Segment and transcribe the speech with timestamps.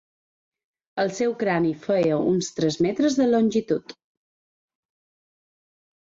[1.03, 3.97] El seu crani feia uns tres metres de longitud.